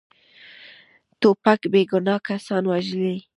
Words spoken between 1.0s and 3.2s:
توپک بیګناه کسان وژلي.